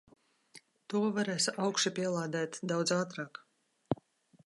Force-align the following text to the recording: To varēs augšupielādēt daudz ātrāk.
To 0.93 1.01
varēs 1.17 1.47
augšupielādēt 1.67 2.61
daudz 2.73 2.99
ātrāk. 2.99 3.43